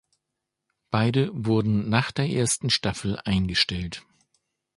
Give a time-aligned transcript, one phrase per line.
[0.89, 4.01] Beide wurden nach der ersten Staffel eingestellt.